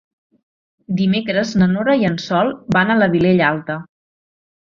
[1.01, 3.79] Dimecres na Nora i en Sol van a la Vilella Alta.